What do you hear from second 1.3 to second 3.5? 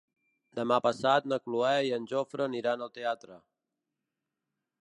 na Cloè i en Jofre aniran al teatre.